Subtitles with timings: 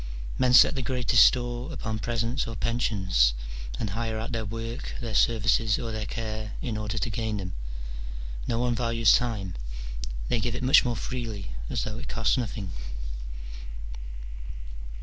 [0.39, 3.35] Men set the greatest store upon presents or pensions,
[3.79, 7.53] and hire out their work, their services, or their care in order to gain them:
[8.47, 9.53] no one values time:
[10.27, 12.71] they give it much more freely, as though it cost nothing.